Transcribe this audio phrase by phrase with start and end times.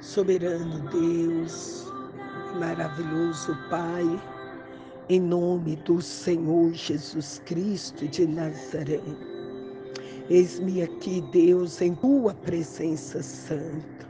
[0.00, 1.84] Soberano Deus,
[2.58, 4.18] maravilhoso Pai,
[5.10, 9.02] em nome do Senhor Jesus Cristo de Nazaré.
[10.30, 14.08] Eis-me aqui, Deus, em tua presença santa.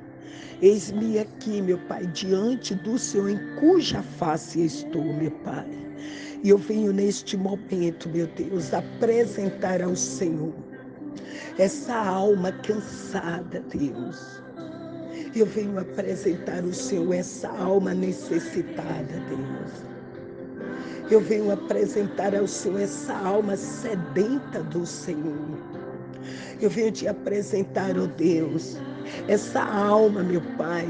[0.62, 5.68] Eis-me aqui, meu Pai, diante do Senhor, em cuja face estou, meu Pai.
[6.44, 10.54] E eu venho neste momento, meu Deus, apresentar ao Senhor
[11.58, 14.40] essa alma cansada, Deus
[15.34, 19.90] eu venho apresentar o Senhor essa alma necessitada, Deus.
[21.10, 25.58] Eu venho apresentar ao Senhor essa alma sedenta do Senhor.
[26.60, 28.76] Eu venho te apresentar, ó oh Deus,
[29.26, 30.86] essa alma, meu Pai,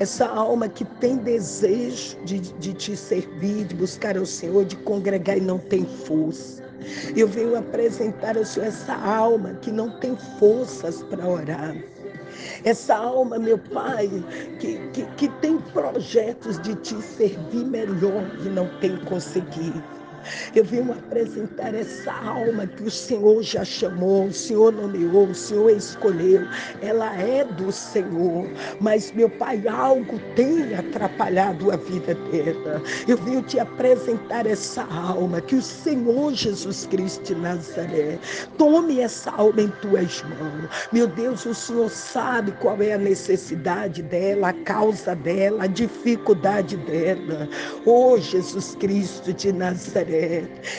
[0.00, 5.36] essa alma que tem desejo de, de te servir, de buscar ao Senhor, de congregar
[5.36, 6.64] e não tem força.
[7.16, 11.76] Eu venho apresentar ao Senhor essa alma que não tem forças para orar.
[12.64, 14.08] Essa alma, meu Pai,
[14.60, 19.82] que, que, que tem projetos de te servir melhor e não tem conseguido.
[20.54, 25.70] Eu venho apresentar essa alma que o Senhor já chamou, o Senhor nomeou, o Senhor
[25.70, 26.42] escolheu.
[26.80, 28.48] Ela é do Senhor,
[28.80, 32.82] mas meu Pai, algo tem atrapalhado a vida dela.
[33.06, 38.18] Eu venho te apresentar essa alma que o Senhor Jesus Cristo de Nazaré
[38.56, 40.88] tome essa alma em tuas mãos.
[40.92, 46.76] Meu Deus, o Senhor sabe qual é a necessidade dela, a causa dela, a dificuldade
[46.76, 47.48] dela.
[47.84, 50.13] Oh, Jesus Cristo de Nazaré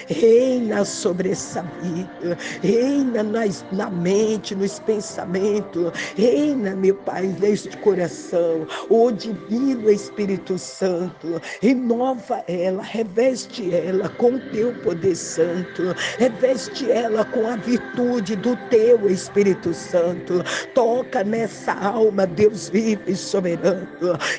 [0.07, 8.67] reina sobre essa vida, reina nas, na mente, nos pensamentos, reina, meu Pai, neste coração,
[8.89, 17.25] o divino Espírito Santo, renova ela, reveste ela com o teu poder santo, reveste ela
[17.25, 23.87] com a virtude do teu Espírito Santo, toca nessa alma, Deus vive e soberano,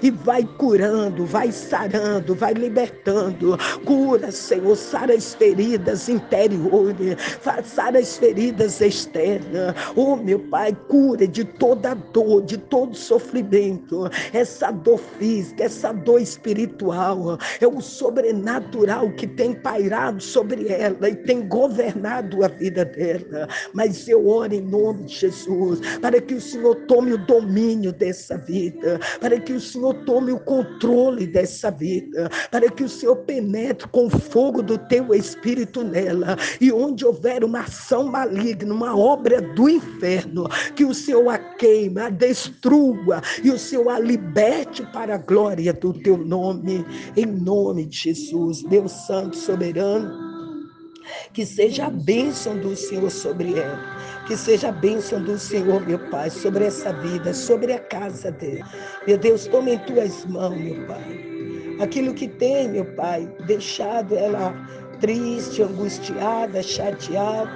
[0.02, 7.16] e vai curando, vai sarando, vai libertando, cura, Senhor, sara as feridas interiores,
[7.64, 9.74] sara as feridas externas.
[9.94, 16.20] Oh, meu Pai, cura de toda dor, de todo sofrimento, essa dor física, essa dor
[16.20, 23.48] espiritual, é o sobrenatural que tem pairado sobre ela e tem governado a vida dela.
[23.72, 28.36] Mas eu oro em nome de Jesus, para que o Senhor tome o domínio dessa
[28.36, 33.88] vida, para que o Senhor tome o controle dessa vida, para que o Senhor penetre
[33.88, 36.36] com o fogo do teu espírito nela.
[36.60, 42.04] E onde houver uma ação maligna, uma obra do inferno, que o Senhor a queima,
[42.04, 46.84] a destrua e o Senhor a liberte para a glória do teu nome,
[47.16, 50.26] em nome de Jesus, Deus Santo, soberano.
[51.32, 53.78] Que seja a bênção do Senhor sobre ela.
[54.26, 58.64] Que seja a bênção do Senhor, meu Pai, sobre essa vida, sobre a casa dele.
[59.06, 61.35] Meu Deus, tome em tuas mãos, meu Pai
[61.80, 64.54] aquilo que tem, meu Pai, deixado ela
[65.00, 67.50] triste, angustiada, chateada,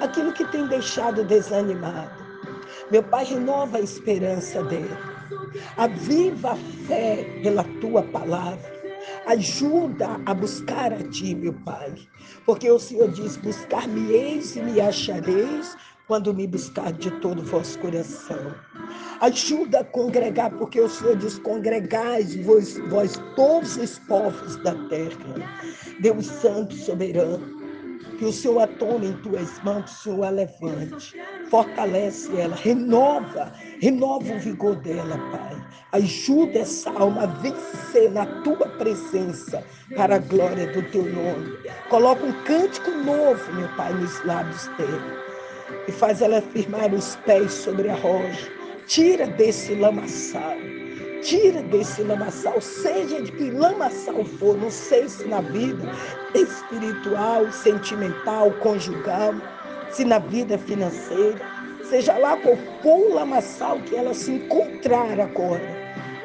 [0.00, 2.12] aquilo que tem deixado desanimada.
[2.90, 5.14] Meu Pai, renova a esperança dela.
[5.76, 8.74] Aviva a fé pela tua palavra.
[9.26, 11.94] Ajuda a buscar a ti, meu Pai.
[12.44, 17.78] Porque o Senhor diz: Buscar-me-eis e me achareis quando me buscar de todo o vosso
[17.78, 18.54] coração.
[19.20, 25.50] Ajuda a congregar, porque o Senhor diz: congregais vós, vós todos os povos da terra.
[26.00, 27.40] Deus Santo, soberano,
[28.18, 33.52] que o Senhor a tome em tuas mãos, o Senhor a levante, fortalece ela, renova,
[33.80, 35.64] renova o vigor dela, Pai.
[35.92, 39.62] Ajuda essa alma a vencer na tua presença,
[39.96, 41.56] para a glória do teu nome.
[41.88, 45.24] Coloca um cântico novo, meu Pai, nos lábios dela
[45.88, 48.50] e faz ela firmar os pés sobre a rocha.
[48.86, 50.56] Tira desse lamaçal,
[51.22, 55.90] tira desse lamaçal, seja de que lamaçal for, não sei se na vida
[56.34, 59.34] espiritual, sentimental, conjugal,
[59.90, 61.40] se na vida financeira,
[61.88, 65.64] seja lá qual for o lamaçal que ela se encontrar agora,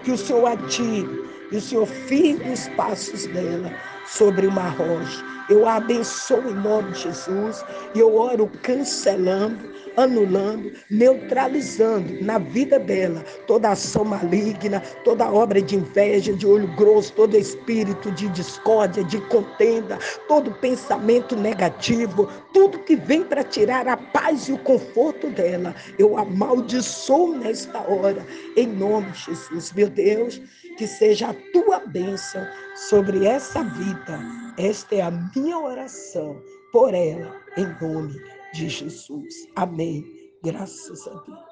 [0.04, 1.08] que o Senhor atire
[1.54, 3.72] e o Senhor firme os passos dela
[4.10, 5.24] sobre uma rocha.
[5.50, 7.66] Eu a abençoo em nome de Jesus
[7.96, 9.68] e eu oro cancelando,
[9.98, 17.14] anulando, neutralizando na vida dela toda ação maligna, toda obra de inveja, de olho grosso,
[17.14, 19.98] todo espírito de discórdia, de contenda,
[20.28, 25.74] todo pensamento negativo, tudo que vem para tirar a paz e o conforto dela.
[25.98, 28.24] Eu amaldiçoo nesta hora,
[28.56, 30.40] em nome de Jesus, meu Deus,
[30.78, 32.46] que seja a tua bênção
[32.88, 34.20] sobre essa vida.
[34.58, 36.42] Esta é a minha oração
[36.72, 38.16] por ela, em nome
[38.54, 39.34] de Jesus.
[39.56, 40.06] Amém.
[40.44, 41.49] Graças a Deus.